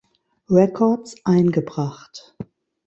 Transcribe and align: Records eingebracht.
Records 0.49 1.13
eingebracht. 1.25 2.33